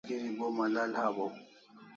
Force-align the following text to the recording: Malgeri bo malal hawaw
Malgeri 0.03 0.29
bo 0.37 0.47
malal 0.57 0.91
hawaw 0.99 1.33